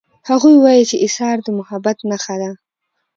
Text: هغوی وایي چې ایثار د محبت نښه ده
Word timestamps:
هغوی 0.29 0.55
وایي 0.59 0.83
چې 0.89 0.95
ایثار 1.03 1.37
د 1.43 1.47
محبت 1.59 1.97
نښه 2.09 2.35
ده 2.41 2.51